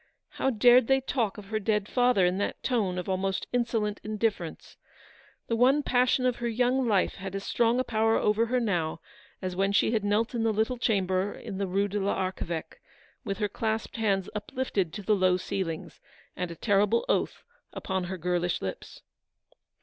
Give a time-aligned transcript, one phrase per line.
[0.29, 4.75] How dared they talk of her dead father in that tone of almost insolent indifference.
[5.45, 8.99] The one passion of her young life had as strong a power over her now
[9.43, 12.81] as when she had knelt in the little chamber in the Rue de l'Archeveque,
[13.23, 15.91] with her clasped hands uplifted to the low ceiling,
[16.35, 19.03] and a terrible oath upon her girlish lips.